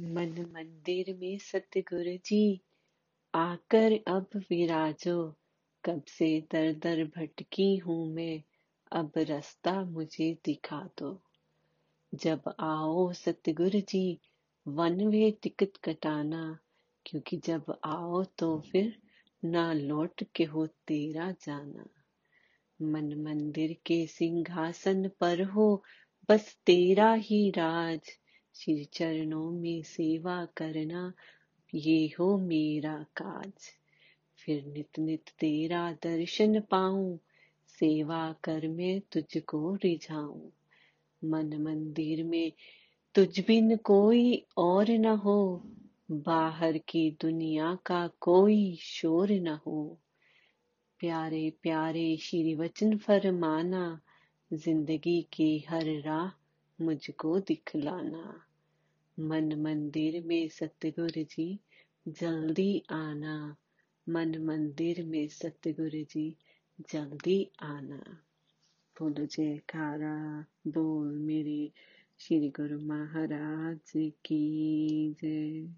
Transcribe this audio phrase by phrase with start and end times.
[0.00, 2.60] मन मंदिर में सतगुरु जी,
[3.34, 5.34] आकर अब विराजो।
[5.84, 8.42] कब से दर दर भटकी हूँ मैं,
[8.92, 11.22] अब रास्ता मुझे दिखा दो।
[12.14, 14.18] जब आओ सतगुरु जी,
[14.68, 16.58] वन वे टिकट कटाना,
[17.06, 18.98] क्योंकि जब आओ तो फिर
[19.44, 21.84] ना लौट के हो तेरा जाना।
[22.82, 25.84] मन मंदिर के सिंहासन पर हो,
[26.28, 28.00] बस तेरा ही राज।
[28.54, 31.12] श्री चरणों में सेवा करना,
[31.74, 33.52] ये हो मेरा काज।
[34.36, 37.18] फिर नित नित तेरा दर्शन पाऊँ,
[37.68, 40.50] सेवा कर मैं तुझको रिझाऊं।
[41.24, 42.52] मन मंदिर में
[43.14, 45.62] तुझ बिन कोई और न हो,
[46.10, 49.98] बाहर की दुनिया का कोई शोर न हो।
[50.98, 54.00] प्यारे प्यारे श्री वचन फरमाना,
[54.52, 56.41] ज़िंदगी की हर राह
[56.82, 58.42] मुझको दिखलाना।
[59.20, 61.58] मन मंदिर में सतगुरु जी,
[62.08, 63.56] जल्दी आना।
[64.08, 66.36] मन मंदिर में सतगुरु जी,
[66.92, 68.20] जल्दी आना।
[69.00, 71.72] बोलो जयकारा, बोल मेरे
[72.18, 75.74] श्री गुरु महाराज की जय।